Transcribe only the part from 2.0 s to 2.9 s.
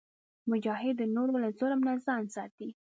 ځان ساتي.